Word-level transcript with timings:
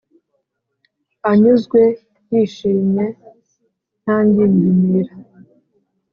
anyuzwe: 1.29 1.81
yishimye, 2.31 3.05
nta 4.01 4.17
ngingimira, 4.25 5.13